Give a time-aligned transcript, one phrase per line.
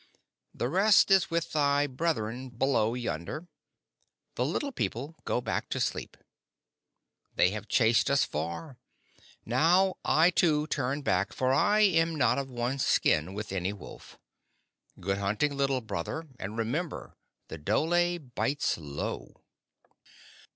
[0.51, 3.45] "The rest is with thy brethren below yonder.
[4.33, 6.17] The Little People go back to sleep.
[7.35, 8.79] They have chased us far.
[9.45, 14.17] Now I, too, turn back, for I am not of one skin with any wolf.
[14.99, 17.15] Good hunting, Little Brother, and remember
[17.49, 19.43] the dhole bites low."